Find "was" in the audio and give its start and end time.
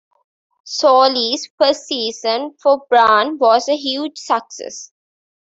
3.37-3.69